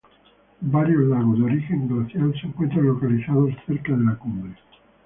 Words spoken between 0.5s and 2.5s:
Varios lagos de origen glaciar se